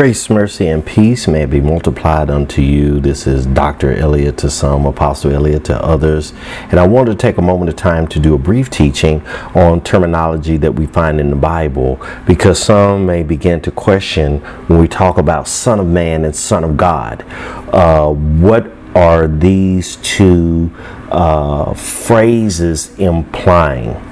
[0.00, 3.00] Grace, mercy, and peace may be multiplied unto you.
[3.00, 3.92] This is Dr.
[3.92, 6.32] Elliott to some, Apostle Elliott to others.
[6.70, 9.20] And I wanted to take a moment of time to do a brief teaching
[9.54, 14.78] on terminology that we find in the Bible because some may begin to question when
[14.80, 17.22] we talk about Son of Man and Son of God.
[17.70, 20.74] Uh, what are these two
[21.10, 24.09] uh, phrases implying?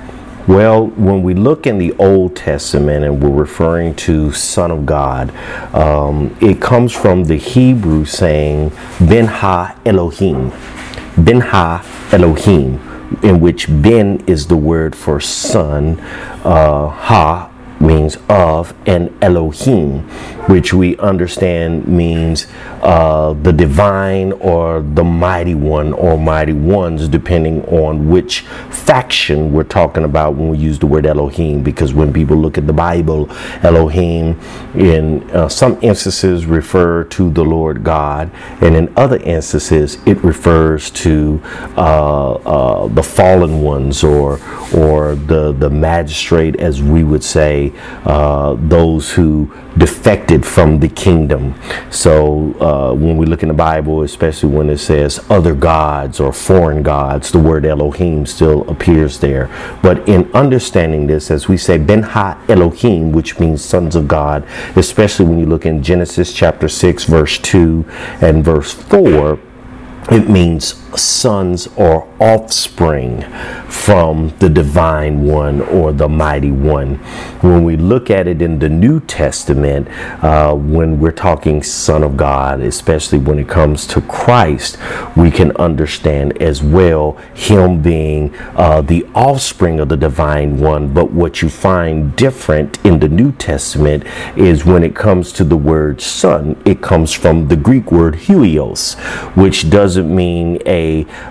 [0.48, 5.30] Well, when we look in the Old Testament and we're referring to Son of God,
[5.74, 10.50] um, it comes from the Hebrew saying Ben Ha Elohim.
[11.18, 12.80] Ben Ha Elohim,
[13.22, 16.00] in which Ben is the word for son,
[16.44, 17.47] uh, Ha
[17.80, 20.00] means of, and Elohim,
[20.48, 22.46] which we understand means
[22.82, 29.64] uh, the divine or the mighty one or mighty ones, depending on which faction we're
[29.64, 31.62] talking about when we use the word Elohim.
[31.62, 33.30] Because when people look at the Bible,
[33.62, 34.38] Elohim
[34.74, 40.90] in uh, some instances refer to the Lord God, and in other instances it refers
[40.90, 41.40] to
[41.76, 44.40] uh, uh the fallen ones or
[44.74, 47.67] or the the magistrate, as we would say
[48.04, 51.54] uh, those who defected from the kingdom.
[51.90, 56.32] So uh, when we look in the Bible, especially when it says other gods or
[56.32, 59.48] foreign gods, the word Elohim still appears there.
[59.82, 64.44] But in understanding this, as we say, Ben Ha Elohim, which means sons of God,
[64.76, 67.84] especially when you look in Genesis chapter 6, verse 2
[68.20, 69.38] and verse 4,
[70.10, 73.22] it means sons or offspring
[73.68, 76.96] from the divine one or the mighty one.
[77.40, 79.88] When we look at it in the New Testament,
[80.22, 84.78] uh, when we're talking Son of God, especially when it comes to Christ,
[85.16, 90.92] we can understand as well Him being uh, the offspring of the divine one.
[90.92, 94.04] But what you find different in the New Testament
[94.36, 98.94] is when it comes to the word son, it comes from the Greek word huios,
[99.36, 100.77] which doesn't mean a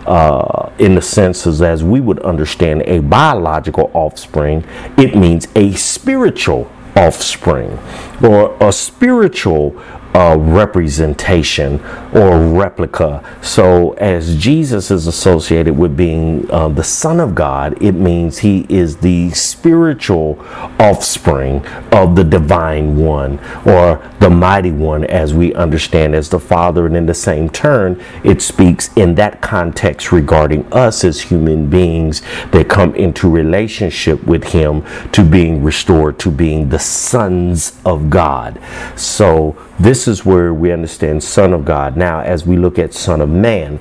[0.06, 4.63] uh, in the senses as we would understand a biological offspring,
[4.97, 7.78] it means a spiritual offspring
[8.24, 9.75] or a spiritual
[10.13, 11.80] uh, representation
[12.17, 13.23] or replica.
[13.44, 18.66] So, as Jesus is associated with being uh, the Son of God, it means he
[18.69, 20.44] is the spiritual
[20.79, 26.88] offspring of the divine one or the mighty one, as we understand as the Father.
[26.88, 32.23] And in the same turn, it speaks in that context regarding us as human beings
[32.51, 38.59] that come into relationship with him to being restored to being the sons of God.
[38.95, 41.95] So, this is where we understand Son of God.
[41.95, 43.79] Now, as we look at Son of Man,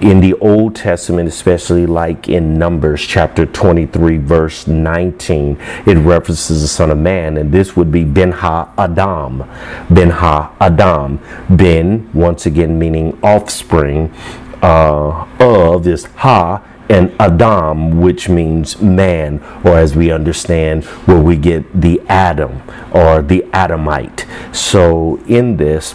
[0.00, 6.68] in the Old Testament, especially like in Numbers chapter 23, verse 19, it references the
[6.68, 9.44] Son of Man, and this would be Ben Ha Adam.
[9.90, 11.20] Ben Ha Adam.
[11.50, 14.12] Ben, once again, meaning offspring
[14.62, 21.36] uh, of this Ha and Adam, which means man, or as we understand, where we
[21.36, 24.26] get the Adam or the Adamite.
[24.52, 25.94] So in this,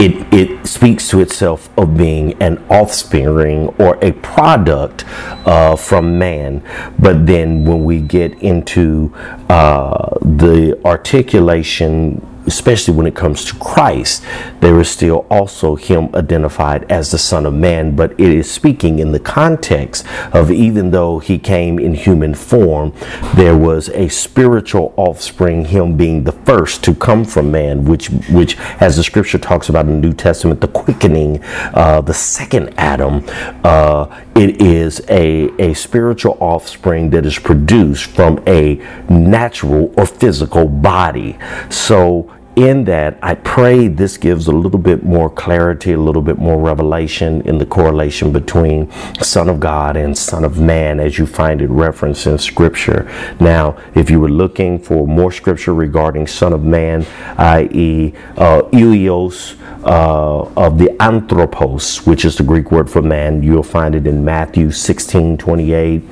[0.00, 5.04] it, it speaks to itself of being an offspring or a product
[5.46, 6.62] uh, from man.
[6.98, 9.12] But then when we get into
[9.50, 14.24] uh, the articulation especially when it comes to Christ,
[14.58, 18.98] there is still also him identified as the Son of Man, but it is speaking
[18.98, 22.92] in the context of even though he came in human form,
[23.36, 28.58] there was a spiritual offspring, him being the first to come from man, which, which
[28.80, 31.40] as the scripture talks about in the New Testament, the quickening,
[31.74, 33.24] uh, the second Adam,
[33.62, 38.74] uh, it is a, a spiritual offspring that is produced from a
[39.08, 41.38] natural or physical body.
[41.68, 46.38] So in that, I pray this gives a little bit more clarity, a little bit
[46.38, 51.26] more revelation in the correlation between Son of God and Son of Man as you
[51.26, 53.10] find it referenced in Scripture.
[53.38, 57.06] Now, if you were looking for more Scripture regarding Son of Man,
[57.38, 63.62] i.e., uh, huios, uh, of the anthropos, which is the Greek word for man, you'll
[63.62, 66.02] find it in Matthew 16 28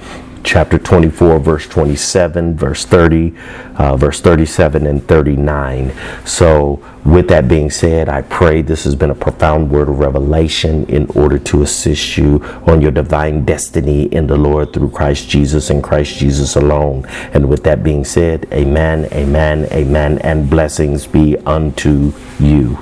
[0.48, 3.34] chapter 24, verse 27, verse 30,
[3.76, 5.92] uh, verse 37, and 39.
[6.24, 10.86] So, with that being said, I pray this has been a profound word of revelation
[10.86, 15.68] in order to assist you on your divine destiny in the Lord through Christ Jesus
[15.68, 17.04] and Christ Jesus alone.
[17.34, 22.78] And with that being said, amen, amen, amen, and blessings be unto you.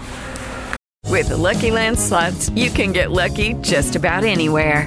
[1.06, 4.86] With the Lucky Land slots, you can get lucky just about anywhere.